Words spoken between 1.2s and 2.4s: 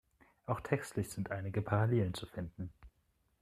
einige Parallelen zu